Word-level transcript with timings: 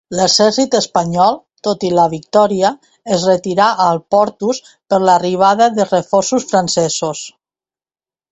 L'exèrcit 0.17 0.75
espanyol, 0.77 1.35
tot 1.67 1.83
i 1.89 1.91
la 1.97 2.05
victòria, 2.13 2.71
es 3.17 3.27
retirà 3.31 3.67
al 3.87 4.01
Portús 4.15 4.63
per 4.93 5.01
l'arribada 5.05 5.67
de 5.77 5.87
reforços 5.91 6.47
francesos. 6.55 7.21